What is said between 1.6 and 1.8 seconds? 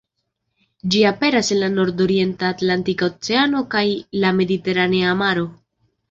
la